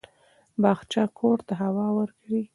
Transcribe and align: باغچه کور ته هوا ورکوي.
باغچه 0.61 1.03
کور 1.19 1.37
ته 1.47 1.53
هوا 1.61 1.87
ورکوي. 1.97 2.43